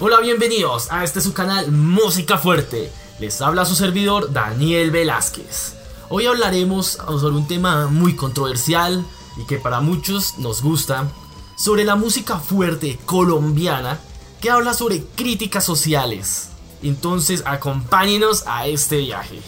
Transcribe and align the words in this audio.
Hola, 0.00 0.20
bienvenidos 0.20 0.92
a 0.92 1.02
este 1.02 1.20
su 1.20 1.32
canal 1.32 1.72
Música 1.72 2.38
Fuerte. 2.38 2.88
Les 3.18 3.40
habla 3.42 3.64
su 3.64 3.74
servidor 3.74 4.32
Daniel 4.32 4.92
Velázquez. 4.92 5.74
Hoy 6.08 6.26
hablaremos 6.26 6.86
sobre 6.86 7.34
un 7.34 7.48
tema 7.48 7.88
muy 7.88 8.14
controversial 8.14 9.04
y 9.36 9.44
que 9.46 9.58
para 9.58 9.80
muchos 9.80 10.38
nos 10.38 10.62
gusta, 10.62 11.08
sobre 11.56 11.84
la 11.84 11.96
música 11.96 12.38
fuerte 12.38 12.96
colombiana 13.06 13.98
que 14.40 14.50
habla 14.50 14.72
sobre 14.72 15.02
críticas 15.16 15.64
sociales. 15.64 16.50
Entonces 16.80 17.42
acompáñenos 17.44 18.44
a 18.46 18.68
este 18.68 18.98
viaje. 18.98 19.42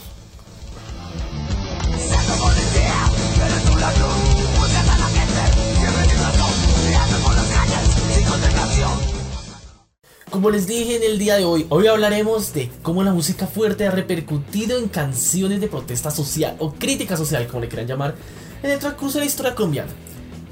Como 10.31 10.51
les 10.51 10.69
dije 10.69 10.95
en 10.95 11.03
el 11.03 11.19
día 11.19 11.39
de 11.39 11.45
hoy, 11.45 11.67
hoy 11.71 11.89
hablaremos 11.89 12.55
de 12.55 12.70
cómo 12.83 13.02
la 13.02 13.12
música 13.12 13.48
fuerte 13.48 13.89
ha 13.89 13.91
repercutido 13.91 14.79
en 14.79 14.87
canciones 14.87 15.61
de 15.61 15.66
protesta 15.66 16.12
social 16.12 16.55
o 16.61 16.73
crítica 16.73 17.16
social, 17.16 17.48
como 17.48 17.62
le 17.62 17.69
quieran 17.69 17.89
llamar, 17.89 18.15
en 18.62 18.70
el 18.70 18.79
transcurso 18.79 19.19
de 19.19 19.25
la 19.25 19.29
historia 19.29 19.56
colombiana. 19.56 19.91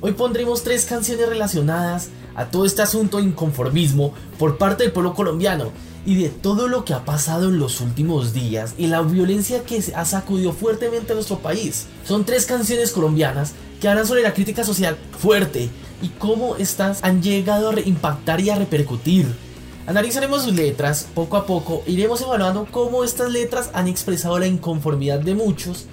Hoy 0.00 0.14
pondremos 0.14 0.64
tres 0.64 0.84
canciones 0.84 1.28
relacionadas 1.28 2.08
a 2.34 2.46
todo 2.46 2.64
este 2.66 2.82
asunto 2.82 3.18
de 3.18 3.24
inconformismo 3.24 4.14
por 4.36 4.58
parte 4.58 4.82
del 4.82 4.92
pueblo 4.92 5.14
colombiano 5.14 5.70
y 6.04 6.16
de 6.16 6.28
todo 6.28 6.66
lo 6.66 6.84
que 6.84 6.94
ha 6.94 7.04
pasado 7.04 7.48
en 7.48 7.60
los 7.60 7.80
últimos 7.80 8.32
días 8.32 8.74
y 8.78 8.88
la 8.88 9.02
violencia 9.02 9.62
que 9.62 9.80
ha 9.94 10.04
sacudido 10.04 10.52
fuertemente 10.52 11.12
a 11.12 11.14
nuestro 11.14 11.38
país. 11.38 11.86
Son 12.04 12.24
tres 12.24 12.46
canciones 12.46 12.90
colombianas 12.90 13.52
que 13.80 13.88
hablan 13.88 14.08
sobre 14.08 14.22
la 14.22 14.34
crítica 14.34 14.64
social 14.64 14.98
fuerte 15.20 15.70
y 16.02 16.08
cómo 16.08 16.56
estas 16.56 17.04
han 17.04 17.22
llegado 17.22 17.70
a 17.70 17.80
impactar 17.80 18.40
y 18.40 18.50
a 18.50 18.56
repercutir 18.56 19.47
Analizaremos 19.88 20.42
sus 20.42 20.54
letras 20.54 21.06
poco 21.14 21.38
a 21.38 21.46
poco, 21.46 21.82
iremos 21.86 22.20
evaluando 22.20 22.68
cómo 22.70 23.04
estas 23.04 23.30
letras 23.30 23.70
han 23.72 23.88
expresado 23.88 24.38
la 24.38 24.46
inconformidad 24.46 25.18
de 25.18 25.34
muchos 25.34 25.86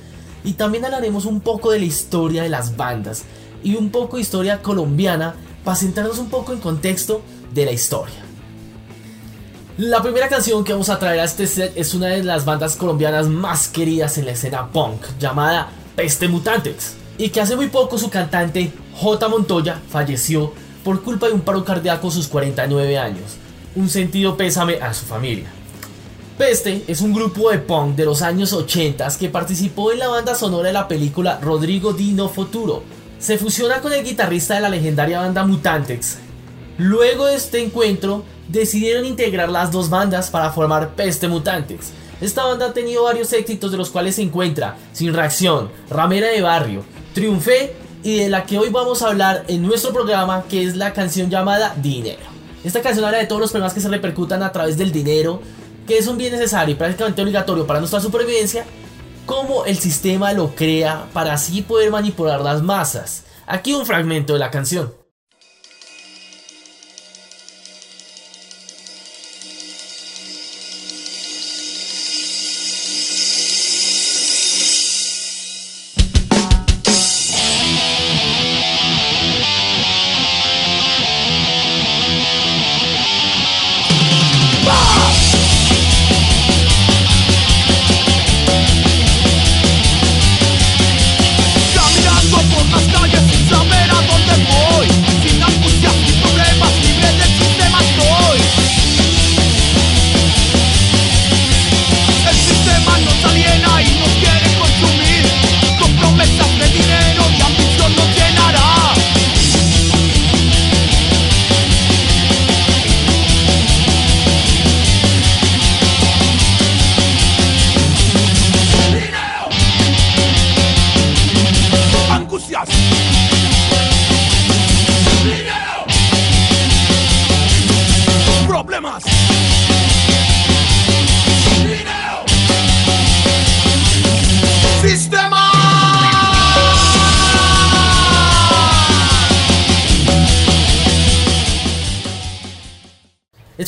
y 0.44 0.52
también 0.52 0.84
hablaremos 0.84 1.24
un 1.24 1.40
poco 1.40 1.72
de 1.72 1.80
la 1.80 1.86
historia 1.86 2.44
de 2.44 2.50
las 2.50 2.76
bandas 2.76 3.24
y 3.64 3.78
un 3.78 3.92
poco 3.92 4.18
de 4.18 4.24
historia 4.24 4.62
colombiana 4.62 5.36
para 5.64 5.78
centrarnos 5.78 6.20
un 6.20 6.30
poco 6.30 6.52
en 6.52 6.60
contexto 6.60 7.22
de 7.54 7.64
la 7.64 7.72
historia. 7.72 8.18
La 9.78 10.04
primera 10.04 10.28
canción 10.28 10.66
que 10.66 10.74
vamos 10.74 10.90
a 10.90 11.00
traer 11.00 11.22
a 11.22 11.24
este 11.24 11.48
set 11.48 11.72
es 11.78 11.94
una 11.94 12.08
de 12.08 12.22
las 12.22 12.44
bandas 12.44 12.76
colombianas 12.76 13.30
más 13.30 13.70
queridas 13.70 14.18
en 14.18 14.26
la 14.26 14.34
escena 14.34 14.74
punk, 14.74 15.06
llamada 15.22 15.70
Peste 15.96 16.28
Mutantes, 16.28 16.96
y 17.18 17.30
que 17.30 17.40
hace 17.40 17.56
muy 17.56 17.68
poco 17.68 17.98
su 17.98 18.10
cantante 18.10 18.74
J. 18.94 19.30
Montoya 19.30 19.80
falleció 19.88 20.52
por 20.84 21.02
culpa 21.02 21.28
de 21.28 21.34
un 21.34 21.42
paro 21.42 21.64
cardíaco 21.64 22.10
a 22.10 22.12
sus 22.12 22.28
49 22.28 22.98
años 22.98 23.38
un 23.76 23.90
sentido 23.90 24.38
pésame 24.38 24.76
a 24.76 24.94
su 24.94 25.06
familia. 25.06 25.46
Peste 26.38 26.84
es 26.88 27.02
un 27.02 27.14
grupo 27.14 27.50
de 27.50 27.60
punk 27.60 27.96
de 27.96 28.06
los 28.06 28.22
años 28.22 28.52
80 28.52 29.08
que 29.18 29.30
participó 29.30 29.92
en 29.92 30.00
la 30.00 30.10
banda 30.10 30.36
sonora 30.36 30.68
de 30.68 30.74
la 30.74 30.88
película 30.88 31.40
Rodrigo 31.42 31.94
Dino 31.94 32.28
Futuro. 32.28 32.84
Se 33.20 33.38
fusiona 33.38 33.80
con 33.82 33.94
el 33.94 34.04
guitarrista 34.04 34.56
de 34.56 34.62
la 34.62 34.70
legendaria 34.70 35.22
banda 35.22 35.46
Mutantex. 35.46 36.18
Luego 36.78 37.26
de 37.26 37.36
este 37.36 37.64
encuentro, 37.64 38.24
decidieron 38.50 39.06
integrar 39.06 39.50
las 39.50 39.72
dos 39.72 39.90
bandas 39.90 40.30
para 40.30 40.52
formar 40.52 40.90
Peste 40.96 41.28
Mutantex. 41.28 41.92
Esta 42.20 42.44
banda 42.44 42.68
ha 42.68 42.74
tenido 42.74 43.04
varios 43.04 43.32
éxitos 43.34 43.72
de 43.72 43.78
los 43.78 43.90
cuales 43.90 44.16
se 44.16 44.22
encuentra 44.22 44.78
Sin 44.94 45.14
Reacción, 45.14 45.70
Ramera 45.90 46.28
de 46.28 46.42
Barrio, 46.42 46.84
Triunfé 47.14 47.76
y 48.04 48.18
de 48.18 48.30
la 48.30 48.46
que 48.46 48.58
hoy 48.58 48.70
vamos 48.70 49.02
a 49.02 49.08
hablar 49.08 49.46
en 49.48 49.62
nuestro 49.64 49.94
programa 49.94 50.44
que 50.50 50.64
es 50.64 50.76
la 50.76 50.94
canción 50.94 51.30
llamada 51.30 51.76
Dinero. 51.82 52.35
Esta 52.66 52.82
canción 52.82 53.06
habla 53.06 53.20
de 53.20 53.28
todos 53.28 53.40
los 53.40 53.52
problemas 53.52 53.76
que 53.76 53.80
se 53.80 53.90
repercutan 53.90 54.42
a 54.42 54.52
través 54.52 54.76
del 54.76 54.92
dinero, 54.92 55.40
que 55.86 56.00
es 56.00 56.08
un 56.08 56.18
bien 56.18 56.34
necesario 56.34 56.74
y 56.74 56.78
prácticamente 56.78 57.22
obligatorio 57.22 57.68
para 57.68 57.78
nuestra 57.78 58.02
supervivencia, 58.02 58.66
cómo 59.28 59.66
el 59.66 59.78
sistema 59.78 60.34
lo 60.34 60.56
crea 60.56 61.06
para 61.14 61.34
así 61.34 61.62
poder 61.62 61.92
manipular 61.92 62.42
las 62.42 62.64
masas. 62.64 63.24
Aquí 63.46 63.74
un 63.74 63.86
fragmento 63.86 64.34
de 64.34 64.40
la 64.40 64.50
canción. 64.50 65.05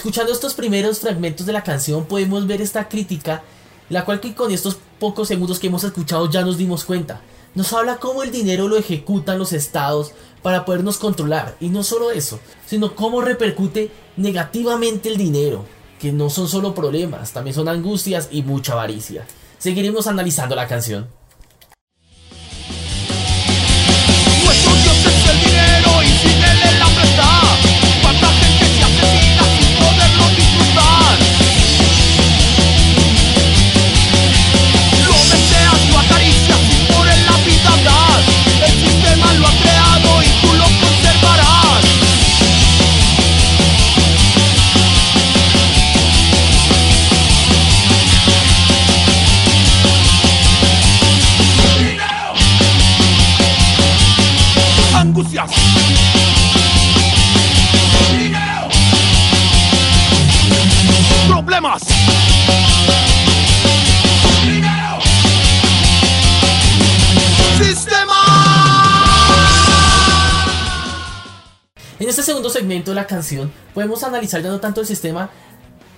Escuchando 0.07 0.31
estos 0.31 0.53
primeros 0.53 1.01
fragmentos 1.01 1.45
de 1.45 1.51
la 1.51 1.65
canción 1.65 2.05
podemos 2.05 2.47
ver 2.47 2.61
esta 2.61 2.87
crítica, 2.87 3.43
la 3.89 4.05
cual 4.05 4.21
que 4.21 4.33
con 4.33 4.53
estos 4.53 4.77
pocos 5.01 5.27
segundos 5.27 5.59
que 5.59 5.67
hemos 5.67 5.83
escuchado 5.83 6.31
ya 6.31 6.45
nos 6.45 6.57
dimos 6.57 6.85
cuenta. 6.85 7.19
Nos 7.55 7.73
habla 7.73 7.97
cómo 7.97 8.23
el 8.23 8.31
dinero 8.31 8.69
lo 8.69 8.77
ejecutan 8.77 9.37
los 9.37 9.51
estados 9.51 10.13
para 10.41 10.63
podernos 10.63 10.97
controlar. 10.97 11.57
Y 11.59 11.67
no 11.67 11.83
solo 11.83 12.11
eso, 12.11 12.39
sino 12.65 12.95
cómo 12.95 13.19
repercute 13.19 13.91
negativamente 14.15 15.09
el 15.09 15.17
dinero. 15.17 15.65
Que 15.99 16.13
no 16.13 16.29
son 16.29 16.47
solo 16.47 16.73
problemas, 16.73 17.33
también 17.33 17.53
son 17.53 17.67
angustias 17.67 18.29
y 18.31 18.43
mucha 18.43 18.71
avaricia. 18.71 19.27
Seguiremos 19.57 20.07
analizando 20.07 20.55
la 20.55 20.69
canción. 20.69 21.16
En 71.99 72.07
este 72.07 72.21
segundo 72.21 72.51
segmento 72.51 72.91
de 72.91 72.95
la 72.95 73.07
canción 73.07 73.51
podemos 73.73 74.03
analizar 74.03 74.43
ya 74.43 74.49
no 74.49 74.59
tanto 74.59 74.81
el 74.81 74.87
sistema 74.87 75.31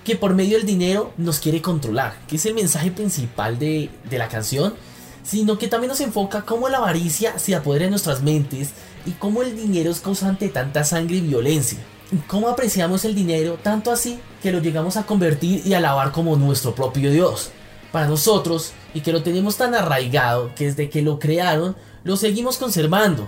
que 0.05 0.15
por 0.15 0.33
medio 0.33 0.57
del 0.57 0.65
dinero 0.65 1.11
nos 1.17 1.39
quiere 1.39 1.61
controlar, 1.61 2.17
que 2.25 2.37
es 2.37 2.45
el 2.45 2.53
mensaje 2.53 2.89
principal 2.89 3.59
de, 3.59 3.89
de 4.09 4.17
la 4.17 4.29
canción, 4.29 4.75
sino 5.23 5.57
que 5.57 5.67
también 5.67 5.89
nos 5.89 5.99
enfoca 5.99 6.45
cómo 6.45 6.69
la 6.69 6.77
avaricia 6.77 7.37
se 7.37 7.53
apodera 7.53 7.85
de 7.85 7.91
nuestras 7.91 8.23
mentes 8.23 8.69
y 9.05 9.11
cómo 9.11 9.41
el 9.41 9.57
dinero 9.57 9.91
es 9.91 9.99
causante 9.99 10.45
de 10.45 10.51
tanta 10.51 10.85
sangre 10.85 11.17
y 11.17 11.21
violencia. 11.21 11.79
cómo 12.27 12.47
apreciamos 12.47 13.03
el 13.03 13.13
dinero 13.13 13.59
tanto 13.61 13.91
así 13.91 14.19
que 14.41 14.53
lo 14.53 14.59
llegamos 14.59 14.95
a 14.95 15.05
convertir 15.05 15.67
y 15.67 15.73
alabar 15.73 16.13
como 16.13 16.37
nuestro 16.37 16.73
propio 16.73 17.11
Dios. 17.11 17.51
Para 17.91 18.07
nosotros, 18.07 18.71
y 18.93 19.01
que 19.01 19.11
lo 19.11 19.21
tenemos 19.21 19.57
tan 19.57 19.75
arraigado 19.75 20.51
que 20.55 20.65
desde 20.65 20.89
que 20.89 21.01
lo 21.01 21.19
crearon, 21.19 21.75
lo 22.05 22.15
seguimos 22.15 22.57
conservando. 22.57 23.27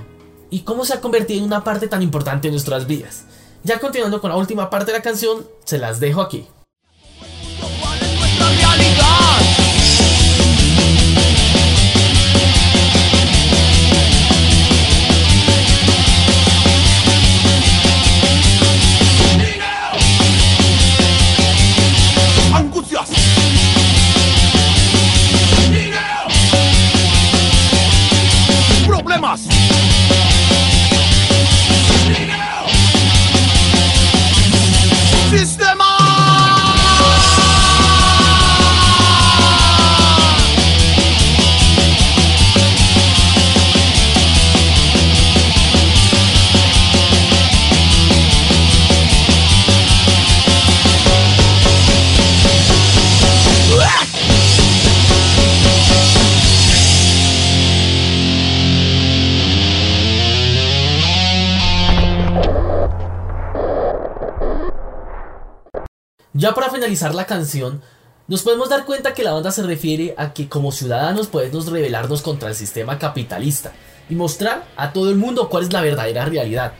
Y 0.52 0.60
cómo 0.60 0.86
se 0.86 0.94
ha 0.94 1.02
convertido 1.02 1.40
en 1.40 1.46
una 1.46 1.64
parte 1.64 1.88
tan 1.88 2.04
importante 2.04 2.48
de 2.48 2.52
nuestras 2.52 2.86
vidas. 2.86 3.24
Ya 3.64 3.80
continuando 3.80 4.22
con 4.22 4.30
la 4.30 4.38
última 4.38 4.70
parte 4.70 4.92
de 4.92 4.98
la 5.00 5.04
canción, 5.04 5.48
se 5.66 5.80
las 5.80 6.00
dejo 6.00 6.22
aquí. 6.22 6.46
Ya 66.42 66.56
para 66.56 66.72
finalizar 66.72 67.14
la 67.14 67.28
canción, 67.28 67.84
nos 68.28 68.42
podemos 68.42 68.68
dar 68.68 68.84
cuenta 68.86 69.14
que 69.14 69.22
la 69.22 69.32
banda 69.32 69.52
se 69.52 69.62
refiere 69.62 70.16
a 70.18 70.34
que 70.34 70.50
como 70.50 70.72
ciudadanos 70.72 71.28
podemos 71.28 71.68
rebelarnos 71.68 72.24
contra 72.24 72.50
el 72.50 72.56
sistema 72.56 72.98
capitalista 72.98 73.74
y 74.10 74.16
mostrar 74.16 74.66
a 74.76 74.92
todo 74.92 75.12
el 75.12 75.18
mundo 75.18 75.50
cuál 75.50 75.66
es 75.66 75.72
la 75.72 75.82
verdadera 75.82 76.26
realidad. 76.26 76.74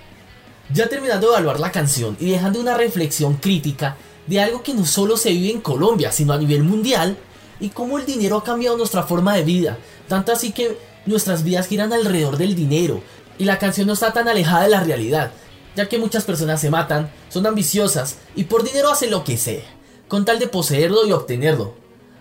Ya 0.74 0.90
terminando 0.90 1.28
de 1.28 1.34
evaluar 1.34 1.60
la 1.60 1.72
canción 1.72 2.18
y 2.20 2.32
dejando 2.32 2.60
una 2.60 2.76
reflexión 2.76 3.36
crítica 3.36 3.98
de 4.26 4.42
algo 4.42 4.64
que 4.64 4.74
no 4.74 4.84
solo 4.84 5.16
se 5.16 5.30
vive 5.30 5.52
en 5.52 5.62
Colombia, 5.62 6.12
sino 6.12 6.34
a 6.34 6.40
nivel 6.40 6.64
mundial, 6.64 7.16
y 7.60 7.70
cómo 7.70 8.00
el 8.00 8.08
dinero 8.08 8.38
ha 8.38 8.44
cambiado 8.44 8.78
nuestra 8.78 9.04
forma 9.04 9.36
de 9.36 9.44
vida, 9.44 9.78
tanto 10.08 10.32
así 10.32 10.54
que 10.54 10.76
nuestras 11.06 11.44
vidas 11.44 11.68
giran 11.68 11.94
alrededor 11.94 12.38
del 12.38 12.56
dinero, 12.56 13.04
y 13.38 13.46
la 13.46 13.60
canción 13.60 13.86
no 13.86 13.94
está 13.94 14.12
tan 14.12 14.28
alejada 14.28 14.64
de 14.64 14.70
la 14.70 14.84
realidad, 14.84 15.32
ya 15.76 15.88
que 15.88 15.98
muchas 15.98 16.24
personas 16.24 16.62
se 16.62 16.70
matan, 16.70 17.12
son 17.30 17.46
ambiciosas 17.46 18.18
y 18.36 18.46
por 18.46 18.64
dinero 18.64 18.92
hacen 18.92 19.12
lo 19.12 19.24
que 19.24 19.38
sea, 19.38 19.64
con 20.08 20.26
tal 20.26 20.40
de 20.40 20.48
poseerlo 20.48 21.06
y 21.06 21.12
obtenerlo. 21.12 21.74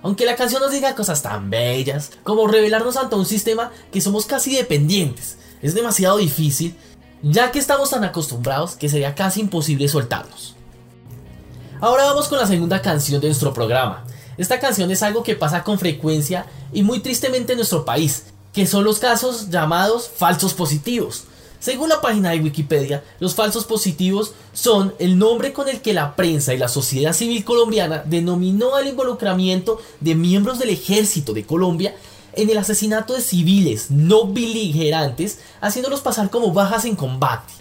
Aunque 0.03 0.25
la 0.25 0.37
canción 0.37 0.63
nos 0.63 0.73
diga 0.73 0.95
cosas 0.95 1.23
tan 1.23 1.51
bellas 1.51 2.11
como 2.23 2.47
revelarnos 2.47 2.97
ante 2.97 3.17
un 3.17 3.27
sistema 3.27 3.71
que 3.93 4.01
somos 4.01 4.27
casi 4.27 4.55
dependientes, 4.55 5.39
es 5.63 5.75
demasiado 5.75 6.17
difícil, 6.17 6.77
ya 7.23 7.53
que 7.53 7.59
estamos 7.59 7.91
tan 7.91 8.05
acostumbrados 8.05 8.77
que 8.77 8.89
sería 8.89 9.15
casi 9.15 9.41
imposible 9.41 9.89
soltarnos. 9.89 10.57
Ahora 11.81 12.05
vamos 12.05 12.29
con 12.29 12.39
la 12.39 12.47
segunda 12.47 12.81
canción 12.81 13.21
de 13.21 13.29
nuestro 13.29 13.53
programa. 13.53 14.05
Esta 14.39 14.59
canción 14.59 14.91
es 14.91 15.03
algo 15.03 15.23
que 15.23 15.35
pasa 15.35 15.65
con 15.65 15.79
frecuencia 15.79 16.47
y 16.73 16.83
muy 16.83 17.01
tristemente 17.01 17.53
en 17.53 17.59
nuestro 17.59 17.85
país, 17.85 18.25
que 18.53 18.67
son 18.67 18.85
los 18.85 18.99
casos 18.99 19.51
llamados 19.51 20.11
falsos 20.15 20.55
positivos, 20.55 21.25
según 21.61 21.91
la 21.91 22.01
página 22.01 22.31
de 22.31 22.41
Wikipedia, 22.41 23.05
los 23.19 23.35
falsos 23.35 23.67
positivos 23.67 24.33
son 24.55 24.95
el 24.99 25.19
nombre 25.19 25.53
con 25.53 25.69
el 25.69 25.83
que 25.83 25.93
la 25.93 26.17
prensa 26.17 26.55
y 26.55 26.59
la 26.59 26.69
sociedad 26.69 27.13
civil 27.13 27.45
colombiana 27.45 28.03
denominó 28.07 28.77
al 28.77 28.89
involucramiento 28.89 29.79
de 30.01 30.15
miembros 30.15 30.59
del 30.59 30.71
ejército 30.71 31.35
de 31.35 31.45
Colombia 31.45 31.95
en 32.33 32.49
el 32.49 32.57
asesinato 32.57 33.13
de 33.13 33.21
civiles 33.21 33.91
no 33.91 34.27
beligerantes, 34.33 35.41
haciéndolos 35.61 36.01
pasar 36.01 36.31
como 36.31 36.55
bajas 36.55 36.87
en 36.87 36.97
combate, 36.97 37.53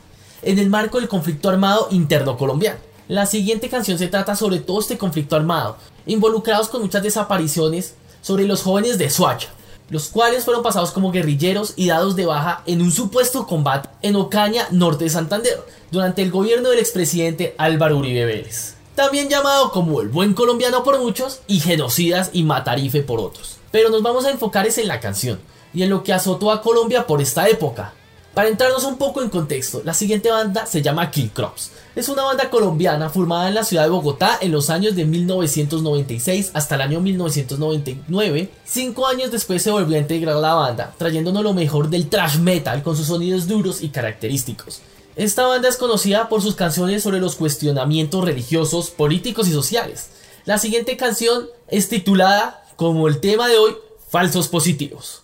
en 0.44 0.60
el 0.60 0.70
marco 0.70 0.98
del 0.98 1.10
conflicto 1.10 1.50
armado 1.50 1.90
interno 1.92 2.38
colombiano. 2.38 2.80
La 3.10 3.26
siguiente 3.26 3.68
canción 3.68 3.98
se 3.98 4.08
trata 4.08 4.34
sobre 4.34 4.60
todo 4.60 4.80
este 4.80 4.98
conflicto 4.98 5.36
armado, 5.36 5.76
involucrados 6.06 6.70
con 6.70 6.82
muchas 6.82 7.04
desapariciones 7.04 7.96
sobre 8.22 8.46
los 8.46 8.62
jóvenes 8.62 8.98
de 8.98 9.10
Soacha, 9.10 9.50
los 9.90 10.10
cuales 10.10 10.46
fueron 10.46 10.64
pasados 10.64 10.92
como 10.92 11.12
guerrilleros 11.12 11.74
y 11.76 11.88
dados 11.88 12.16
de 12.16 12.26
baja 12.26 12.64
en 12.66 12.82
un 12.82 12.92
supuesto 12.92 13.48
combate 13.48 13.90
en 14.02 14.16
Ocaña, 14.16 14.68
norte 14.72 15.06
de 15.06 15.10
Santander, 15.10 15.60
durante 15.92 16.22
el 16.22 16.32
gobierno 16.32 16.70
del 16.70 16.80
expresidente 16.80 17.56
Álvaro 17.58 17.98
Uribe 17.98 18.26
Vélez. 18.26 18.76
También 18.96 19.30
llamado 19.30 19.72
como 19.72 20.02
el 20.02 20.10
buen 20.10 20.34
colombiano 20.34 20.84
por 20.84 21.00
muchos 21.00 21.42
y 21.48 21.60
genocidas 21.60 22.32
y 22.34 22.44
matarife 22.44 23.02
por 23.02 23.20
otros. 23.20 23.58
Pero 23.72 23.90
nos 23.90 24.02
vamos 24.02 24.26
a 24.26 24.32
enfocar 24.32 24.68
en 24.68 24.88
la 24.88 25.00
canción 25.00 25.40
y 25.74 25.84
en 25.84 25.90
lo 25.90 26.04
que 26.04 26.14
azotó 26.14 26.52
a 26.52 26.62
Colombia 26.62 27.08
por 27.08 27.22
esta 27.22 27.48
época, 27.48 27.94
para 28.40 28.48
entrarnos 28.48 28.86
un 28.86 28.98
poco 28.98 29.22
en 29.22 29.28
contexto, 29.28 29.82
la 29.84 29.94
siguiente 29.94 30.32
banda 30.32 30.66
se 30.66 30.82
llama 30.82 31.12
Kill 31.12 31.32
Crops. 31.32 31.72
Es 31.94 32.08
una 32.08 32.24
banda 32.24 32.50
colombiana 32.50 33.10
formada 33.10 33.50
en 33.50 33.54
la 33.54 33.66
ciudad 33.66 33.84
de 33.84 33.90
Bogotá 33.90 34.38
en 34.40 34.54
los 34.54 34.70
años 34.70 34.96
de 34.96 35.04
1996 35.04 36.52
hasta 36.54 36.76
el 36.76 36.82
año 36.84 37.02
1999. 37.02 38.50
Cinco 38.64 39.08
años 39.08 39.30
después 39.30 39.62
se 39.62 39.72
volvió 39.72 39.98
a 39.98 40.00
integrar 40.00 40.38
la 40.38 40.54
banda, 40.54 40.96
trayéndonos 40.98 41.44
lo 41.44 41.54
mejor 41.54 41.90
del 41.90 42.08
thrash 42.08 42.38
metal 42.38 42.82
con 42.82 42.96
sus 42.96 43.08
sonidos 43.08 43.46
duros 43.46 43.82
y 43.82 43.90
característicos. 43.90 44.80
Esta 45.18 45.46
banda 45.46 45.68
es 45.68 45.76
conocida 45.76 46.30
por 46.30 46.42
sus 46.42 46.56
canciones 46.56 47.04
sobre 47.04 47.20
los 47.20 47.36
cuestionamientos 47.36 48.24
religiosos, 48.24 48.90
políticos 48.90 49.50
y 49.50 49.52
sociales. 49.52 50.12
La 50.46 50.60
siguiente 50.60 50.96
canción 50.96 51.50
es 51.68 51.90
titulada, 51.90 52.64
como 52.78 53.10
el 53.10 53.20
tema 53.20 53.50
de 53.50 53.58
hoy, 53.58 53.76
Falsos 54.10 54.48
Positivos. 54.48 55.24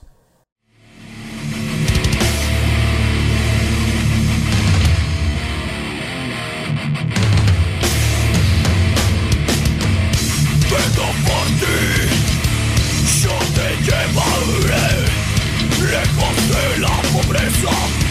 En 15.95 18.05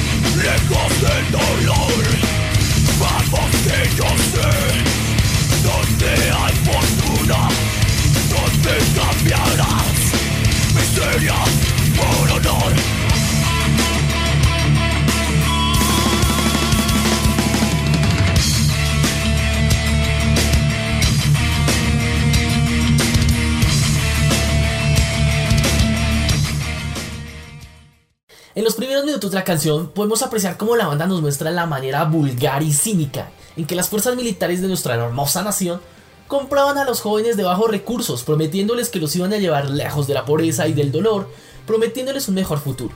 la 29.33 29.45
canción 29.45 29.89
podemos 29.89 30.23
apreciar 30.23 30.57
cómo 30.57 30.77
la 30.77 30.87
banda 30.87 31.07
nos 31.07 31.23
muestra 31.23 31.51
la 31.51 31.67
manera 31.67 32.05
vulgar 32.05 32.63
y 32.63 32.73
cínica 32.73 33.31
en 33.57 33.67
que 33.67 33.75
las 33.75 33.89
fuerzas 33.89 34.17
militares 34.17 34.61
de 34.61 34.69
nuestra 34.69 34.95
hermosa 34.95 35.43
nación 35.43 35.81
compraban 36.27 36.79
a 36.79 36.85
los 36.85 37.01
jóvenes 37.01 37.37
de 37.37 37.45
bajos 37.45 37.71
recursos, 37.71 38.25
prometiéndoles 38.25 38.89
que 38.89 38.99
los 38.99 39.15
iban 39.17 39.33
a 39.33 39.39
llevar 39.39 39.71
lejos 39.71 40.07
de 40.07 40.15
la 40.15 40.25
pobreza 40.25 40.67
y 40.69 40.73
del 40.73 40.91
dolor, 40.91 41.31
prometiéndoles 41.67 42.29
un 42.29 42.35
mejor 42.35 42.59
futuro. 42.59 42.95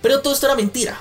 Pero 0.00 0.20
todo 0.20 0.32
esto 0.32 0.46
era 0.46 0.54
mentira, 0.54 1.00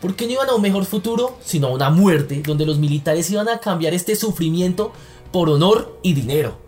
porque 0.00 0.26
no 0.26 0.32
iban 0.32 0.48
a 0.48 0.54
un 0.54 0.62
mejor 0.62 0.84
futuro, 0.84 1.36
sino 1.44 1.68
a 1.68 1.72
una 1.72 1.90
muerte, 1.90 2.42
donde 2.44 2.66
los 2.66 2.78
militares 2.78 3.30
iban 3.30 3.48
a 3.48 3.58
cambiar 3.58 3.92
este 3.92 4.16
sufrimiento 4.16 4.92
por 5.32 5.50
honor 5.50 5.98
y 6.02 6.14
dinero. 6.14 6.58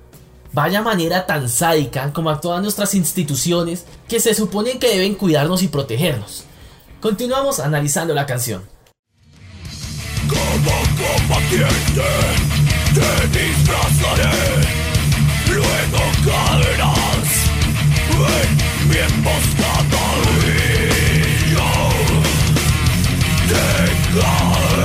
Vaya 0.53 0.83
manera 0.83 1.27
tan 1.27 1.49
sádica 1.49 2.13
como 2.13 2.31
actúan 2.31 2.63
nuestras 2.63 2.95
instituciones 2.95 3.85
que 4.09 4.19
se 4.19 4.35
suponen 4.35 4.79
que 4.79 4.89
deben 4.89 5.15
cuidarnos 5.15 5.63
y 5.63 5.69
protegernos. 5.69 6.48
Continuamos 7.01 7.61
analizando 7.61 8.13
la 8.13 8.27
canción. 8.27 8.63
Como 10.29 10.73
combatiente 10.99 12.03
te 12.93 13.39
disfrazaré, 13.39 14.37
luego 15.49 16.01
caerás 16.27 17.31
en 18.11 18.89
mi 18.89 18.97
emboscada 18.97 20.07
y 20.43 21.55
te 23.49 23.65
caeré 24.21 24.78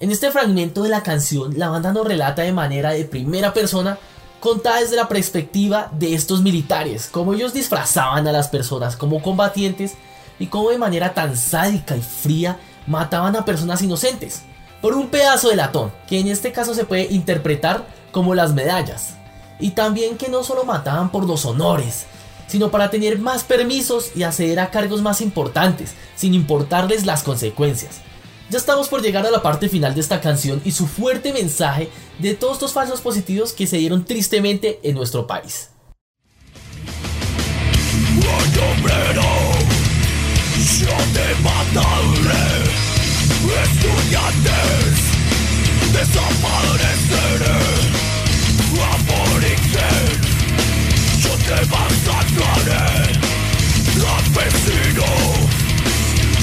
este 0.00 0.30
fragmento 0.30 0.82
de 0.82 0.90
la 0.90 1.02
canción, 1.02 1.58
la 1.58 1.68
banda 1.68 1.92
nos 1.92 2.06
relata 2.06 2.42
de 2.42 2.52
manera 2.52 2.90
de 2.90 3.04
primera 3.04 3.54
persona, 3.54 3.98
contada 4.40 4.80
desde 4.80 4.96
la 4.96 5.08
perspectiva 5.08 5.90
de 5.92 6.14
estos 6.14 6.42
militares, 6.42 7.08
cómo 7.10 7.32
ellos 7.32 7.54
disfrazaban 7.54 8.28
a 8.28 8.32
las 8.32 8.48
personas 8.48 8.96
como 8.96 9.22
combatientes 9.22 9.94
y 10.38 10.48
cómo 10.48 10.70
de 10.70 10.78
manera 10.78 11.14
tan 11.14 11.36
sádica 11.36 11.96
y 11.96 12.02
fría 12.02 12.58
mataban 12.86 13.36
a 13.36 13.44
personas 13.44 13.80
inocentes 13.80 14.42
por 14.80 14.94
un 14.94 15.08
pedazo 15.08 15.48
de 15.48 15.56
latón, 15.56 15.90
que 16.06 16.20
en 16.20 16.28
este 16.28 16.52
caso 16.52 16.74
se 16.74 16.84
puede 16.84 17.12
interpretar 17.12 17.86
como 18.12 18.34
las 18.34 18.52
medallas. 18.52 19.14
Y 19.58 19.70
también 19.70 20.18
que 20.18 20.28
no 20.28 20.44
solo 20.44 20.64
mataban 20.64 21.10
por 21.10 21.24
los 21.24 21.46
honores, 21.46 22.04
sino 22.46 22.70
para 22.70 22.90
tener 22.90 23.18
más 23.18 23.42
permisos 23.42 24.10
y 24.14 24.22
acceder 24.22 24.60
a 24.60 24.70
cargos 24.70 25.00
más 25.00 25.22
importantes, 25.22 25.94
sin 26.14 26.34
importarles 26.34 27.06
las 27.06 27.22
consecuencias. 27.22 28.00
Ya 28.48 28.58
estamos 28.58 28.88
por 28.88 29.02
llegar 29.02 29.26
a 29.26 29.30
la 29.30 29.42
parte 29.42 29.68
final 29.68 29.94
de 29.94 30.00
esta 30.00 30.20
canción 30.20 30.62
y 30.64 30.70
su 30.70 30.86
fuerte 30.86 31.32
mensaje 31.32 31.88
de 32.20 32.34
todos 32.34 32.54
estos 32.54 32.72
falsos 32.72 33.00
positivos 33.00 33.52
que 33.52 33.66
se 33.66 33.78
dieron 33.78 34.04
tristemente 34.04 34.78
en 34.84 34.94
nuestro 34.94 35.26
país. 35.26 35.70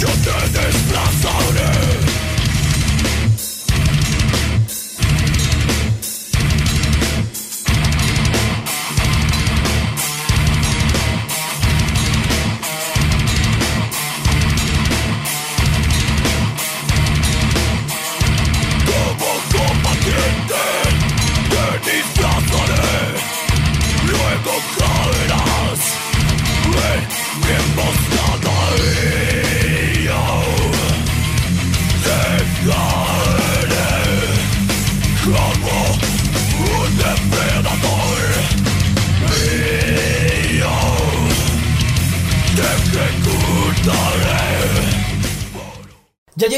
Yo 0.04 0.08
te 0.08 0.60
desplazaré 0.60 1.73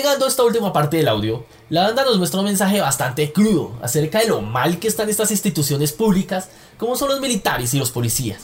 a 0.08 0.28
esta 0.28 0.44
última 0.44 0.72
parte 0.72 0.98
del 0.98 1.08
audio, 1.08 1.46
la 1.70 1.84
banda 1.84 2.06
nos 2.06 2.18
muestra 2.18 2.40
un 2.40 2.46
mensaje 2.46 2.80
bastante 2.80 3.32
crudo 3.32 3.74
acerca 3.82 4.20
de 4.20 4.28
lo 4.28 4.42
mal 4.42 4.80
que 4.80 4.88
están 4.88 5.10
estas 5.10 5.32
instituciones 5.32 5.92
públicas 5.92 6.50
como 6.78 6.96
son 6.96 7.10
los 7.10 7.20
militares 7.20 7.74
y 7.74 7.80
los 7.80 7.92
policías. 7.92 8.44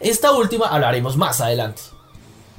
Esta 0.00 0.32
última 0.32 0.66
hablaremos 0.66 1.16
más 1.16 1.40
adelante. 1.40 1.82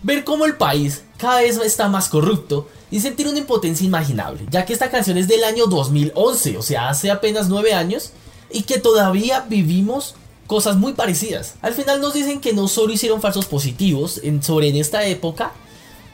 Ver 0.02 0.24
cómo 0.24 0.46
el 0.46 0.56
país 0.56 1.04
cada 1.18 1.42
vez 1.42 1.58
está 1.58 1.88
más 1.88 2.10
corrupto 2.10 2.68
y 2.92 3.00
sentir 3.00 3.28
una 3.28 3.40
impotencia 3.40 3.86
imaginable, 3.86 4.46
ya 4.50 4.66
que 4.66 4.74
esta 4.74 4.92
canción 4.92 5.18
es 5.18 5.28
del 5.28 5.44
año 5.44 5.66
2011, 5.68 6.58
o 6.58 6.62
sea, 6.62 6.90
hace 6.90 7.10
apenas 7.10 7.48
9 7.48 7.74
años, 7.74 8.12
y 8.52 8.64
que 8.64 8.80
todavía 8.80 9.46
vivimos 9.48 10.16
cosas 10.48 10.76
muy 10.76 10.94
parecidas. 10.94 11.56
Al 11.62 11.74
final 11.74 12.02
nos 12.02 12.14
dicen 12.14 12.42
que 12.42 12.54
no 12.54 12.68
solo 12.68 12.94
hicieron 12.94 13.22
falsos 13.22 13.46
positivos 13.46 14.20
en, 14.24 14.44
sobre 14.44 14.70
en 14.70 14.76
esta 14.76 15.06
época, 15.06 15.54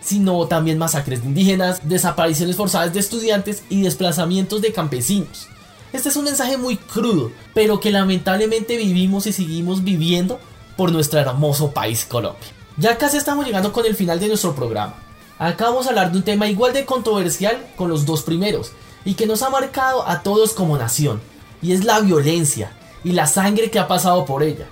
sino 0.01 0.48
también 0.48 0.77
masacres 0.77 1.22
de 1.22 1.27
indígenas, 1.27 1.82
desapariciones 1.84 2.56
forzadas 2.56 2.94
de 2.94 3.00
estudiantes 3.00 3.63
y 3.70 3.82
desplazamientos 3.82 4.62
de 4.62 4.74
campesinos. 4.74 5.48
Este 5.91 6.10
es 6.10 6.15
un 6.15 6.25
mensaje 6.25 6.58
muy 6.58 6.77
crudo, 6.77 7.32
pero 7.53 7.79
que 7.79 7.91
lamentablemente 7.91 8.77
vivimos 8.77 9.25
y 9.25 9.34
seguimos 9.34 9.84
viviendo 9.84 10.39
por 10.77 10.91
nuestro 10.91 11.20
hermoso 11.20 11.72
país 11.72 12.06
Colombia. 12.06 12.48
Ya 12.77 12.98
casi 12.98 13.18
estamos 13.18 13.46
llegando 13.46 13.74
con 13.74 13.86
el 13.86 13.96
final 13.96 14.20
de 14.20 14.27
nuestro 14.27 14.56
programa. 14.56 14.96
Acá 15.38 15.65
vamos 15.65 15.86
a 15.86 15.89
hablar 15.89 16.12
de 16.12 16.18
un 16.18 16.24
tema 16.24 16.48
igual 16.48 16.74
de 16.74 16.86
controversial 16.86 17.68
con 17.75 17.89
los 17.89 18.06
dos 18.06 18.24
primeros 18.24 18.72
y 19.03 19.15
que 19.15 19.25
nos 19.25 19.41
ha 19.41 19.50
marcado 19.50 20.08
a 20.08 20.22
todos 20.22 20.53
como 20.53 20.77
nación, 20.77 21.22
y 21.62 21.72
es 21.72 21.84
la 21.84 22.00
violencia 22.01 22.72
y 23.03 23.13
la 23.13 23.25
sangre 23.25 23.72
que 23.72 23.79
ha 23.79 23.88
pasado 23.88 24.25
por 24.25 24.44
ella. 24.44 24.68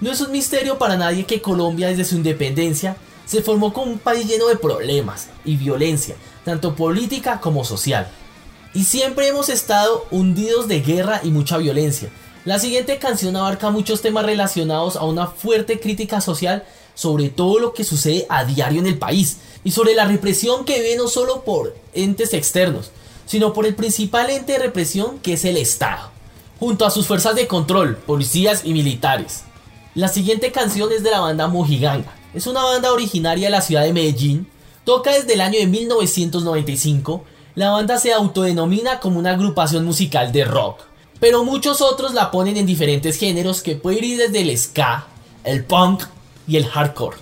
No 0.00 0.10
es 0.10 0.20
un 0.20 0.32
misterio 0.32 0.78
para 0.78 0.96
nadie 0.96 1.26
que 1.26 1.42
Colombia 1.42 1.88
desde 1.88 2.04
su 2.04 2.16
independencia 2.16 2.96
se 3.26 3.42
formó 3.42 3.72
como 3.72 3.92
un 3.92 3.98
país 3.98 4.26
lleno 4.26 4.48
de 4.48 4.56
problemas 4.56 5.28
y 5.44 5.56
violencia, 5.56 6.16
tanto 6.44 6.74
política 6.74 7.40
como 7.40 7.64
social. 7.64 8.08
Y 8.74 8.84
siempre 8.84 9.28
hemos 9.28 9.48
estado 9.48 10.06
hundidos 10.10 10.68
de 10.68 10.80
guerra 10.80 11.20
y 11.22 11.30
mucha 11.30 11.58
violencia. 11.58 12.10
La 12.44 12.58
siguiente 12.58 12.98
canción 12.98 13.36
abarca 13.36 13.70
muchos 13.70 14.02
temas 14.02 14.26
relacionados 14.26 14.96
a 14.96 15.04
una 15.04 15.28
fuerte 15.28 15.80
crítica 15.80 16.20
social 16.20 16.64
sobre 16.94 17.28
todo 17.28 17.58
lo 17.58 17.74
que 17.74 17.84
sucede 17.84 18.26
a 18.28 18.44
diario 18.44 18.80
en 18.80 18.86
el 18.86 18.98
país 18.98 19.38
y 19.64 19.72
sobre 19.72 19.94
la 19.94 20.04
represión 20.04 20.64
que 20.64 20.80
vive 20.80 20.96
no 20.96 21.08
solo 21.08 21.42
por 21.42 21.76
entes 21.92 22.32
externos, 22.32 22.90
sino 23.26 23.52
por 23.52 23.66
el 23.66 23.74
principal 23.74 24.30
ente 24.30 24.52
de 24.52 24.58
represión 24.58 25.18
que 25.18 25.34
es 25.34 25.44
el 25.44 25.56
Estado, 25.56 26.10
junto 26.60 26.86
a 26.86 26.90
sus 26.90 27.06
fuerzas 27.06 27.34
de 27.34 27.46
control, 27.46 27.96
policías 27.96 28.62
y 28.64 28.72
militares. 28.72 29.42
La 29.94 30.08
siguiente 30.08 30.52
canción 30.52 30.92
es 30.92 31.02
de 31.02 31.10
la 31.10 31.20
banda 31.20 31.48
Mojiganga, 31.48 32.14
es 32.34 32.46
una 32.48 32.64
banda 32.64 32.92
originaria 32.92 33.46
de 33.46 33.52
la 33.52 33.60
ciudad 33.60 33.84
de 33.84 33.92
Medellín, 33.92 34.48
toca 34.84 35.12
desde 35.12 35.34
el 35.34 35.40
año 35.40 35.58
de 35.58 35.66
1995, 35.66 37.24
la 37.54 37.70
banda 37.70 37.98
se 37.98 38.12
autodenomina 38.12 38.98
como 38.98 39.20
una 39.20 39.30
agrupación 39.30 39.84
musical 39.84 40.32
de 40.32 40.44
rock, 40.44 40.80
pero 41.20 41.44
muchos 41.44 41.80
otros 41.80 42.12
la 42.12 42.32
ponen 42.32 42.56
en 42.56 42.66
diferentes 42.66 43.16
géneros 43.16 43.62
que 43.62 43.76
pueden 43.76 44.04
ir 44.04 44.18
desde 44.18 44.40
el 44.40 44.58
ska, 44.58 45.06
el 45.44 45.64
punk 45.64 46.02
y 46.48 46.56
el 46.56 46.66
hardcore. 46.66 47.18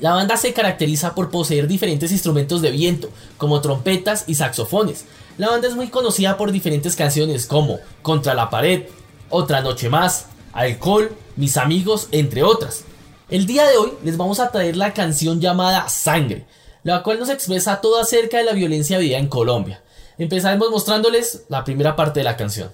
La 0.00 0.14
banda 0.14 0.36
se 0.36 0.54
caracteriza 0.54 1.14
por 1.14 1.30
poseer 1.30 1.66
diferentes 1.66 2.10
instrumentos 2.10 2.62
de 2.62 2.70
viento, 2.70 3.10
como 3.36 3.60
trompetas 3.60 4.24
y 4.28 4.36
saxofones. 4.36 5.04
La 5.36 5.50
banda 5.50 5.68
es 5.68 5.74
muy 5.74 5.88
conocida 5.88 6.36
por 6.36 6.52
diferentes 6.52 6.96
canciones 6.96 7.46
como 7.46 7.78
Contra 8.00 8.34
la 8.34 8.48
pared, 8.48 8.84
Otra 9.28 9.60
noche 9.60 9.90
más, 9.90 10.26
Alcohol, 10.52 11.10
Mis 11.36 11.56
amigos, 11.56 12.08
entre 12.12 12.44
otras. 12.44 12.84
El 13.30 13.44
día 13.44 13.68
de 13.68 13.76
hoy 13.76 13.92
les 14.04 14.16
vamos 14.16 14.40
a 14.40 14.50
traer 14.50 14.74
la 14.74 14.94
canción 14.94 15.38
llamada 15.38 15.86
Sangre, 15.90 16.46
la 16.82 17.02
cual 17.02 17.18
nos 17.18 17.28
expresa 17.28 17.82
todo 17.82 18.00
acerca 18.00 18.38
de 18.38 18.44
la 18.44 18.54
violencia 18.54 18.96
vivida 18.96 19.18
en 19.18 19.28
Colombia. 19.28 19.82
Empezaremos 20.16 20.70
mostrándoles 20.70 21.44
la 21.50 21.62
primera 21.62 21.94
parte 21.94 22.20
de 22.20 22.24
la 22.24 22.38
canción. 22.38 22.70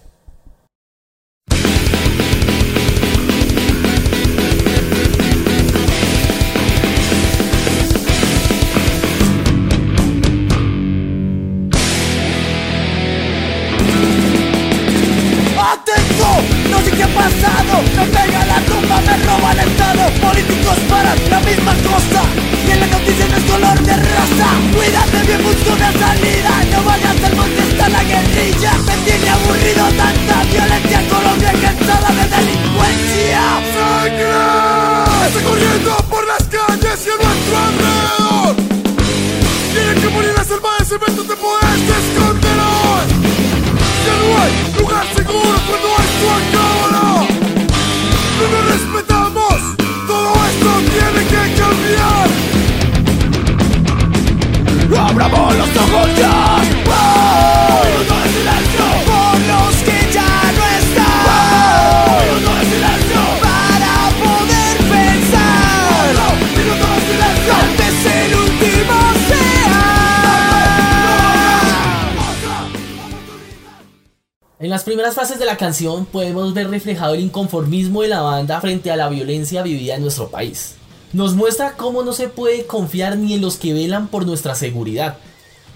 Primeras 75.04 75.22
fases 75.22 75.38
de 75.38 75.44
la 75.44 75.58
canción 75.58 76.06
podemos 76.06 76.54
ver 76.54 76.70
reflejado 76.70 77.12
el 77.12 77.20
inconformismo 77.20 78.00
de 78.00 78.08
la 78.08 78.22
banda 78.22 78.58
frente 78.62 78.90
a 78.90 78.96
la 78.96 79.10
violencia 79.10 79.60
vivida 79.62 79.96
en 79.96 80.00
nuestro 80.00 80.30
país. 80.30 80.76
Nos 81.12 81.34
muestra 81.34 81.76
cómo 81.76 82.02
no 82.02 82.14
se 82.14 82.30
puede 82.30 82.64
confiar 82.64 83.18
ni 83.18 83.34
en 83.34 83.42
los 83.42 83.58
que 83.58 83.74
velan 83.74 84.08
por 84.08 84.24
nuestra 84.24 84.54
seguridad 84.54 85.18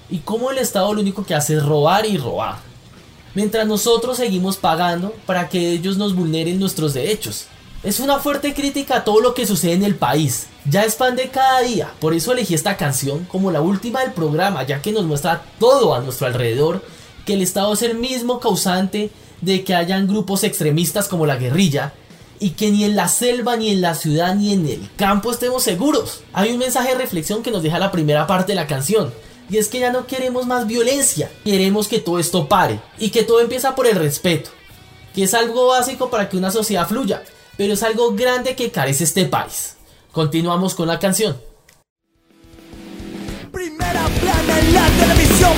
y 0.09 0.21
cómo 0.21 0.51
el 0.51 0.57
Estado 0.57 0.95
lo 0.95 1.03
único 1.03 1.27
que 1.27 1.35
hace 1.35 1.57
es 1.57 1.63
robar 1.63 2.07
y 2.07 2.17
robar. 2.17 2.57
Mientras 3.35 3.67
nosotros 3.67 4.17
seguimos 4.17 4.57
pagando 4.57 5.13
para 5.27 5.51
que 5.51 5.73
ellos 5.73 5.99
nos 5.99 6.17
vulneren 6.17 6.59
nuestros 6.59 6.95
derechos. 6.95 7.49
Es 7.83 8.01
una 8.01 8.21
fuerte 8.21 8.55
crítica 8.55 8.97
a 8.97 9.05
todo 9.05 9.21
lo 9.21 9.35
que 9.35 9.47
sucede 9.47 9.75
en 9.75 9.85
el 9.85 9.97
país. 9.97 10.47
Ya 10.65 10.85
es 10.85 10.97
fan 10.97 11.17
de 11.17 11.29
cada 11.29 11.61
día, 11.61 11.93
por 12.01 12.15
eso 12.15 12.33
elegí 12.33 12.55
esta 12.55 12.79
canción 12.79 13.27
como 13.27 13.51
la 13.51 13.61
última 13.61 14.01
del 14.01 14.13
programa, 14.13 14.63
ya 14.63 14.81
que 14.81 14.91
nos 14.91 15.05
muestra 15.05 15.43
todo 15.61 15.95
a 15.95 16.01
nuestro 16.01 16.29
alrededor, 16.29 16.83
que 17.29 17.35
el 17.35 17.43
Estado 17.43 17.75
es 17.75 17.83
el 17.83 17.99
mismo 17.99 18.41
causante 18.41 19.11
de 19.43 19.63
que 19.63 19.75
hayan 19.75 20.09
grupos 20.09 20.45
extremistas 20.45 21.09
como 21.09 21.27
la 21.27 21.37
guerrilla, 21.37 21.93
y 22.41 22.53
que 22.53 22.71
ni 22.71 22.85
en 22.85 22.97
la 22.97 23.07
selva, 23.07 23.55
ni 23.55 23.69
en 23.69 23.83
la 23.83 23.95
ciudad, 23.95 24.35
ni 24.35 24.55
en 24.55 24.67
el 24.67 24.89
campo 24.97 25.31
estemos 25.31 25.63
seguros. 25.63 26.23
Hay 26.33 26.53
un 26.53 26.59
mensaje 26.59 26.89
de 26.89 26.95
reflexión 26.95 27.43
que 27.43 27.51
nos 27.51 27.63
deja 27.63 27.79
la 27.79 27.93
primera 27.93 28.27
parte 28.27 28.53
de 28.53 28.57
la 28.57 28.67
canción. 28.67 29.13
Y 29.51 29.59
es 29.59 29.69
que 29.69 29.79
ya 29.79 29.93
no 29.93 30.07
queremos 30.07 30.47
más 30.47 30.67
violencia, 30.67 31.31
queremos 31.45 31.87
que 31.87 31.99
todo 31.99 32.19
esto 32.19 32.49
pare 32.49 32.81
y 32.99 33.11
que 33.11 33.25
todo 33.25 33.41
empieza 33.41 33.75
por 33.75 33.87
el 33.87 33.97
respeto, 33.97 34.49
que 35.15 35.25
es 35.25 35.35
algo 35.35 35.67
básico 35.67 36.09
para 36.09 36.31
que 36.31 36.39
una 36.39 36.51
sociedad 36.51 36.89
fluya, 36.89 37.25
pero 37.59 37.75
es 37.75 37.83
algo 37.83 38.15
grande 38.15 38.57
que 38.57 38.71
carece 38.71 39.05
este 39.05 39.27
país. 39.27 39.77
Continuamos 40.13 40.75
con 40.75 40.89
la 40.89 40.99
canción. 40.99 41.37
Primera 43.53 44.09
plana 44.19 44.61
en 44.61 44.73
la 44.73 44.89
televisión, 44.99 45.53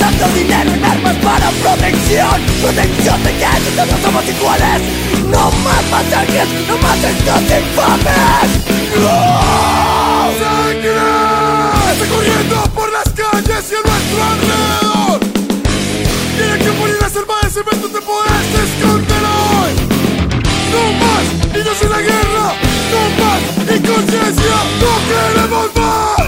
gastando 0.00 0.34
dinero 0.34 0.72
en 0.72 0.84
armas 0.84 1.16
para 1.16 1.50
protección. 1.50 2.40
Protección 2.62 3.22
de 3.22 3.32
que 3.32 3.70
todos 3.76 4.00
somos 4.02 4.24
iguales. 4.28 4.82
No 5.28 5.50
más 5.64 5.84
masacres, 5.90 6.48
no 6.66 6.78
más 6.78 7.04
estos 7.04 7.42
infames. 7.42 8.48
¡Sangre! 10.40 11.00
Está 11.92 12.06
corriendo 12.06 12.56
por 12.74 12.92
las 12.92 13.08
calles 13.10 13.64
y 13.70 13.74
en 13.74 13.82
nuestro 13.90 14.24
alrededor. 14.32 15.20
Tiene 16.36 16.58
que 16.64 16.70
morir 16.78 16.96
las 17.00 17.16
armas 17.16 17.42
de 17.42 17.50
cemento 17.50 17.88
te 17.88 18.00
podés 18.00 18.48
esconder 18.64 19.22
hoy. 19.38 19.72
No 20.72 20.82
más 21.02 21.24
niños 21.54 21.82
en 21.82 21.90
la 21.90 22.00
guerra. 22.00 22.54
No 22.90 23.00
más 23.20 23.40
inconsciencia 23.76 24.56
No 24.80 24.92
queremos 25.06 25.66
más 25.76 26.19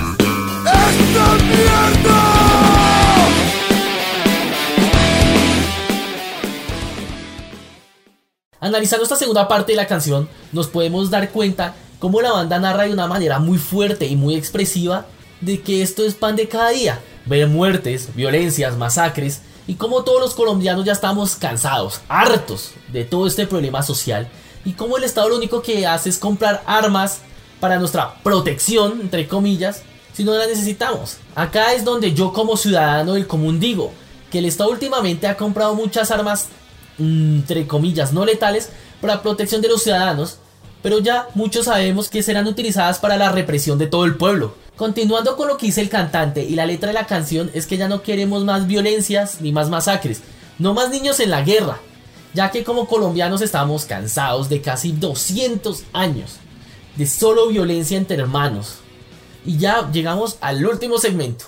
Analizando 8.62 9.02
esta 9.02 9.16
segunda 9.16 9.48
parte 9.48 9.72
de 9.72 9.76
la 9.76 9.88
canción, 9.88 10.28
nos 10.52 10.68
podemos 10.68 11.10
dar 11.10 11.30
cuenta 11.30 11.74
cómo 11.98 12.22
la 12.22 12.30
banda 12.30 12.60
narra 12.60 12.84
de 12.84 12.92
una 12.92 13.08
manera 13.08 13.40
muy 13.40 13.58
fuerte 13.58 14.06
y 14.06 14.14
muy 14.14 14.36
expresiva 14.36 15.04
de 15.40 15.60
que 15.60 15.82
esto 15.82 16.04
es 16.04 16.14
pan 16.14 16.36
de 16.36 16.46
cada 16.46 16.70
día, 16.70 17.00
ver 17.26 17.48
muertes, 17.48 18.14
violencias, 18.14 18.76
masacres 18.76 19.40
y 19.66 19.74
cómo 19.74 20.04
todos 20.04 20.20
los 20.20 20.34
colombianos 20.34 20.84
ya 20.84 20.92
estamos 20.92 21.34
cansados, 21.34 22.02
hartos 22.08 22.70
de 22.92 23.04
todo 23.04 23.26
este 23.26 23.48
problema 23.48 23.82
social 23.82 24.28
y 24.64 24.74
cómo 24.74 24.96
el 24.96 25.02
Estado 25.02 25.30
lo 25.30 25.38
único 25.38 25.60
que 25.60 25.84
hace 25.84 26.10
es 26.10 26.18
comprar 26.18 26.62
armas 26.64 27.18
para 27.58 27.80
nuestra 27.80 28.14
protección, 28.22 29.00
entre 29.00 29.26
comillas, 29.26 29.82
si 30.12 30.22
no 30.22 30.34
la 30.34 30.46
necesitamos. 30.46 31.16
Acá 31.34 31.72
es 31.72 31.84
donde 31.84 32.14
yo 32.14 32.32
como 32.32 32.56
ciudadano 32.56 33.14
del 33.14 33.26
común 33.26 33.58
digo 33.58 33.90
que 34.30 34.38
el 34.38 34.44
Estado 34.44 34.70
últimamente 34.70 35.26
ha 35.26 35.36
comprado 35.36 35.74
muchas 35.74 36.12
armas 36.12 36.46
entre 36.98 37.66
comillas, 37.66 38.12
no 38.12 38.24
letales 38.24 38.70
para 39.00 39.22
protección 39.22 39.60
de 39.62 39.68
los 39.68 39.82
ciudadanos, 39.82 40.38
pero 40.82 40.98
ya 40.98 41.28
muchos 41.34 41.66
sabemos 41.66 42.08
que 42.08 42.22
serán 42.22 42.46
utilizadas 42.46 42.98
para 42.98 43.16
la 43.16 43.30
represión 43.30 43.78
de 43.78 43.86
todo 43.86 44.04
el 44.04 44.16
pueblo. 44.16 44.54
Continuando 44.76 45.36
con 45.36 45.48
lo 45.48 45.56
que 45.56 45.66
dice 45.66 45.80
el 45.80 45.88
cantante 45.88 46.42
y 46.42 46.54
la 46.54 46.66
letra 46.66 46.88
de 46.88 46.94
la 46.94 47.06
canción 47.06 47.50
es 47.54 47.66
que 47.66 47.76
ya 47.76 47.88
no 47.88 48.02
queremos 48.02 48.44
más 48.44 48.66
violencias 48.66 49.40
ni 49.40 49.52
más 49.52 49.68
masacres, 49.68 50.22
no 50.58 50.74
más 50.74 50.90
niños 50.90 51.20
en 51.20 51.30
la 51.30 51.42
guerra, 51.42 51.78
ya 52.34 52.50
que 52.50 52.64
como 52.64 52.86
colombianos 52.86 53.42
estamos 53.42 53.84
cansados 53.84 54.48
de 54.48 54.60
casi 54.60 54.92
200 54.92 55.84
años 55.92 56.36
de 56.96 57.06
solo 57.06 57.48
violencia 57.48 57.96
entre 57.96 58.16
hermanos. 58.16 58.76
Y 59.44 59.58
ya 59.58 59.90
llegamos 59.90 60.38
al 60.40 60.64
último 60.64 60.98
segmento. 60.98 61.46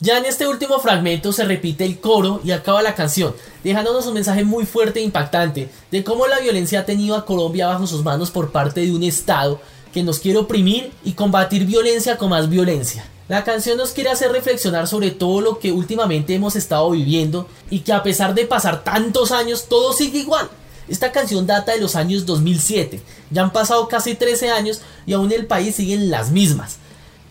Ya 0.00 0.16
en 0.16 0.26
este 0.26 0.46
último 0.46 0.78
fragmento 0.78 1.32
se 1.32 1.44
repite 1.44 1.84
el 1.84 1.98
coro 1.98 2.40
y 2.44 2.52
acaba 2.52 2.82
la 2.82 2.94
canción, 2.94 3.34
dejándonos 3.64 4.06
un 4.06 4.14
mensaje 4.14 4.44
muy 4.44 4.64
fuerte 4.64 5.00
e 5.00 5.02
impactante 5.02 5.68
de 5.90 6.04
cómo 6.04 6.28
la 6.28 6.38
violencia 6.38 6.80
ha 6.80 6.84
tenido 6.84 7.16
a 7.16 7.26
Colombia 7.26 7.66
bajo 7.66 7.84
sus 7.88 8.04
manos 8.04 8.30
por 8.30 8.52
parte 8.52 8.82
de 8.82 8.92
un 8.92 9.02
Estado 9.02 9.60
que 9.92 10.04
nos 10.04 10.20
quiere 10.20 10.38
oprimir 10.38 10.92
y 11.04 11.14
combatir 11.14 11.66
violencia 11.66 12.16
con 12.16 12.30
más 12.30 12.48
violencia. 12.48 13.04
La 13.26 13.42
canción 13.42 13.76
nos 13.76 13.90
quiere 13.90 14.10
hacer 14.10 14.30
reflexionar 14.30 14.86
sobre 14.86 15.10
todo 15.10 15.40
lo 15.40 15.58
que 15.58 15.72
últimamente 15.72 16.32
hemos 16.32 16.54
estado 16.54 16.90
viviendo 16.92 17.48
y 17.68 17.80
que 17.80 17.92
a 17.92 18.04
pesar 18.04 18.34
de 18.34 18.46
pasar 18.46 18.84
tantos 18.84 19.32
años 19.32 19.66
todo 19.68 19.92
sigue 19.92 20.20
igual. 20.20 20.48
Esta 20.86 21.10
canción 21.10 21.44
data 21.44 21.72
de 21.72 21.80
los 21.80 21.96
años 21.96 22.24
2007, 22.24 23.02
ya 23.30 23.42
han 23.42 23.52
pasado 23.52 23.88
casi 23.88 24.14
13 24.14 24.50
años 24.50 24.80
y 25.06 25.12
aún 25.12 25.32
el 25.32 25.46
país 25.46 25.74
siguen 25.74 26.08
las 26.08 26.30
mismas. 26.30 26.78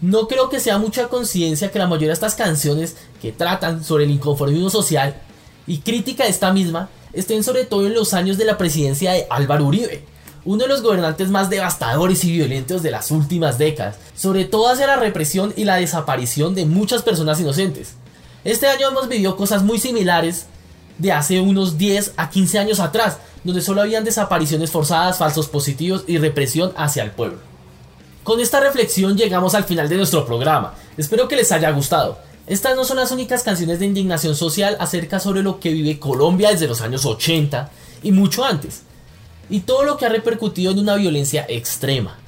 No 0.01 0.27
creo 0.27 0.49
que 0.49 0.60
sea 0.60 0.77
mucha 0.77 1.07
conciencia 1.07 1.71
que 1.71 1.79
la 1.79 1.88
mayoría 1.88 2.10
de 2.10 2.13
estas 2.13 2.36
canciones 2.36 2.95
que 3.19 3.31
tratan 3.31 3.83
sobre 3.83 4.03
el 4.03 4.12
inconformismo 4.12 4.69
social 4.69 5.15
y 5.65 5.79
crítica 5.79 6.23
de 6.23 6.29
esta 6.29 6.53
misma 6.53 6.89
estén 7.13 7.43
sobre 7.43 7.65
todo 7.65 7.88
en 7.88 7.95
los 7.95 8.13
años 8.13 8.38
de 8.38 8.45
la 8.45 8.60
presidencia 8.60 9.13
de 9.13 9.25
Álvaro 9.29 9.65
Uribe, 9.65 10.03
uno 10.45 10.63
de 10.63 10.69
los 10.69 10.83
gobernantes 10.83 11.29
más 11.29 11.49
devastadores 11.49 12.23
y 12.23 12.31
violentos 12.31 12.83
de 12.83 12.91
las 12.91 13.10
últimas 13.10 13.57
décadas, 13.57 13.97
sobre 14.15 14.45
todo 14.45 14.69
hacia 14.69 14.86
la 14.86 14.97
represión 14.97 15.51
y 15.57 15.63
la 15.63 15.77
desaparición 15.77 16.53
de 16.53 16.65
muchas 16.65 17.01
personas 17.01 17.39
inocentes. 17.39 17.95
Este 18.43 18.67
año 18.67 18.89
hemos 18.89 19.10
vivido 19.10 19.36
cosas 19.36 19.63
muy 19.63 19.79
similares 19.79 20.45
de 20.99 21.12
hace 21.12 21.41
unos 21.41 21.77
10 21.79 22.13
a 22.17 22.29
15 22.29 22.60
años 22.60 22.79
atrás, 22.79 23.17
donde 23.43 23.62
solo 23.62 23.81
habían 23.81 24.03
desapariciones 24.03 24.69
forzadas, 24.69 25.17
falsos 25.17 25.47
positivos 25.47 26.03
y 26.07 26.19
represión 26.19 26.71
hacia 26.77 27.03
el 27.03 27.12
pueblo. 27.12 27.57
Con 28.28 28.42
esta 28.42 28.60
reflexión 28.60 29.16
llegamos 29.16 29.56
al 29.56 29.63
final 29.63 29.88
de 29.88 29.96
nuestro 29.96 30.26
programa. 30.26 30.74
Espero 30.98 31.30
que 31.30 31.38
les 31.38 31.50
haya 31.54 31.72
gustado. 31.72 32.20
Estas 32.46 32.76
no 32.76 32.84
son 32.84 32.98
las 32.98 33.13
únicas 33.13 33.42
canciones 33.42 33.80
de 33.80 33.86
indignación 33.86 34.36
social 34.36 34.76
acerca 34.82 35.22
sobre 35.22 35.42
lo 35.42 35.62
que 35.62 35.72
vive 35.72 35.98
Colombia 35.98 36.50
desde 36.50 36.68
los 36.68 36.82
años 36.82 37.06
80 37.06 37.72
y 38.04 38.12
mucho 38.12 38.44
antes. 38.44 38.82
Y 39.50 39.62
todo 39.62 39.84
lo 39.84 39.96
que 39.96 40.08
ha 40.08 40.10
repercutido 40.10 40.74
en 40.74 40.80
una 40.80 40.96
violencia 40.96 41.46
extrema. 41.48 42.20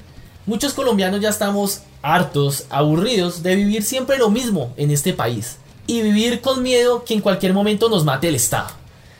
Muchos 0.46 0.72
colombianos 0.72 1.20
ya 1.20 1.28
estamos 1.28 1.82
hartos, 2.00 2.64
aburridos 2.70 3.42
de 3.42 3.56
vivir 3.56 3.82
siempre 3.82 4.16
lo 4.16 4.30
mismo 4.30 4.72
en 4.78 4.90
este 4.90 5.12
país. 5.12 5.58
Y 5.86 6.00
vivir 6.00 6.40
con 6.40 6.62
miedo 6.62 7.04
que 7.04 7.12
en 7.12 7.20
cualquier 7.20 7.52
momento 7.52 7.90
nos 7.90 8.06
mate 8.06 8.28
el 8.28 8.36
Estado. 8.36 8.70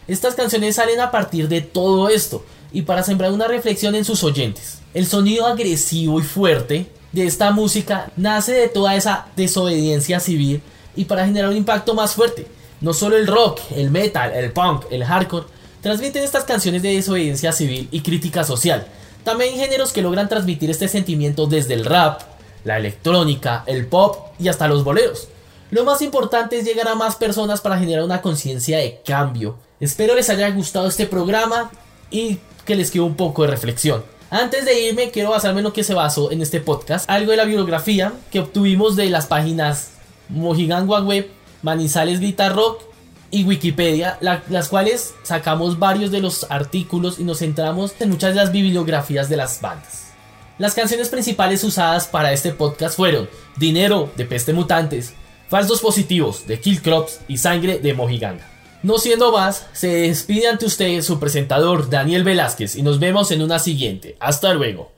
Estas 0.09 0.35
canciones 0.35 0.77
salen 0.77 1.01
a 1.01 1.11
partir 1.11 1.47
de 1.49 1.61
todo 1.61 2.09
esto 2.09 2.43
y 2.73 2.83
para 2.83 3.03
sembrar 3.03 3.33
una 3.33 3.49
reflexión 3.49 3.95
en 3.95 4.05
sus 4.05 4.25
oyentes. 4.25 4.79
El 4.95 5.07
sonido 5.07 5.47
agresivo 5.47 6.21
y 6.21 6.23
fuerte 6.23 6.87
de 7.13 7.27
esta 7.27 7.51
música 7.51 8.11
nace 8.17 8.53
de 8.53 8.69
toda 8.69 8.95
esa 8.95 9.27
desobediencia 9.37 10.21
civil 10.21 10.63
y 10.97 11.05
para 11.05 11.27
generar 11.27 11.51
un 11.51 11.57
impacto 11.57 11.95
más 11.95 12.15
fuerte. 12.15 12.47
No 12.81 12.93
solo 12.93 13.17
el 13.17 13.27
rock, 13.27 13.61
el 13.77 13.91
metal, 13.91 14.33
el 14.33 14.53
punk, 14.53 14.85
el 14.91 15.05
hardcore 15.05 15.47
transmiten 15.81 16.23
estas 16.23 16.45
canciones 16.45 16.83
de 16.83 16.95
desobediencia 16.95 17.53
civil 17.53 17.89
y 17.91 18.01
crítica 18.01 18.45
social. 18.45 18.87
También 19.25 19.55
géneros 19.55 19.93
que 19.93 20.03
logran 20.03 20.29
transmitir 20.29 20.71
este 20.71 20.89
sentimiento 20.89 21.47
desde 21.47 21.75
el 21.75 21.85
rap, 21.85 22.23
la 22.65 22.79
electrónica, 22.79 23.65
el 23.67 23.87
pop 23.87 24.33
y 24.39 24.49
hasta 24.49 24.69
los 24.69 24.85
boleros. 24.85 25.29
Lo 25.71 25.85
más 25.85 26.03
importante 26.03 26.59
es 26.59 26.65
llegar 26.65 26.89
a 26.89 26.95
más 26.95 27.17
personas 27.17 27.61
para 27.61 27.79
generar 27.79 28.05
una 28.05 28.23
conciencia 28.23 28.79
de 28.79 29.01
cambio. 29.05 29.57
Espero 29.79 30.15
les 30.15 30.29
haya 30.29 30.51
gustado 30.51 30.89
este 30.89 31.07
programa 31.07 31.71
y 32.11 32.39
que 32.65 32.77
les 32.77 32.91
quede 32.91 33.03
un 33.03 33.15
poco 33.15 33.43
de 33.43 33.49
reflexión. 33.49 34.03
Antes 34.31 34.65
de 34.65 34.89
irme, 34.89 35.11
quiero 35.11 35.31
basarme 35.31 35.61
en 35.61 35.65
lo 35.65 35.73
que 35.73 35.83
se 35.83 35.95
basó 35.95 36.31
en 36.31 36.41
este 36.41 36.61
podcast, 36.61 37.09
algo 37.11 37.33
de 37.33 37.37
la 37.37 37.45
bibliografía 37.45 38.13
que 38.31 38.41
obtuvimos 38.41 38.95
de 38.95 39.11
las 39.11 39.27
páginas 39.27 39.91
Mojigangua 40.29 41.03
Web, 41.03 41.29
Manizales 41.63 42.21
Guitar 42.21 42.55
Rock 42.55 42.83
y 43.33 43.45
Wikipedia, 43.45 44.19
las 44.21 44.69
cuales 44.69 45.15
sacamos 45.23 45.79
varios 45.79 46.11
de 46.11 46.21
los 46.21 46.47
artículos 46.49 47.19
y 47.19 47.25
nos 47.25 47.39
centramos 47.39 47.93
en 47.99 48.11
muchas 48.11 48.35
de 48.35 48.41
las 48.41 48.53
bibliografías 48.53 49.29
de 49.29 49.37
las 49.37 49.61
bandas. 49.61 50.13
Las 50.59 50.75
canciones 50.75 51.09
principales 51.09 51.65
usadas 51.65 52.07
para 52.07 52.33
este 52.33 52.53
podcast 52.53 52.97
fueron 52.97 53.29
Dinero 53.57 54.11
de 54.17 54.27
Peste 54.27 54.53
Mutantes, 54.53 55.15
Falsos 55.49 55.81
Positivos 55.81 56.47
de 56.47 56.61
Kill 56.61 56.83
Crops 56.83 57.21
y 57.27 57.39
Sangre 57.39 57.79
de 57.79 57.95
Mojiganga. 57.95 58.47
No 58.83 58.99
siendo 58.99 59.31
más, 59.31 59.67
se 59.73 59.89
despide 59.89 60.49
ante 60.49 60.65
ustedes 60.65 61.05
su 61.05 61.21
presentador 61.21 61.91
Daniel 61.91 62.25
Velázquez 62.25 62.77
y 62.77 62.83
nos 62.83 62.99
vemos 62.99 63.31
en 63.31 63.43
una 63.43 63.59
siguiente. 63.59 64.17
Hasta 64.21 64.55
luego. 64.55 64.91